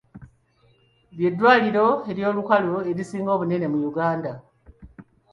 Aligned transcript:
Ly'eddwaliro 1.15 1.87
ly'olukale 2.17 2.71
erisinga 2.91 3.29
obunene 3.35 3.67
mu 3.73 3.79
Uganda 3.89 4.31